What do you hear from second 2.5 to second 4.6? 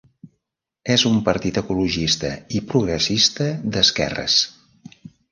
i progressista d'esquerres.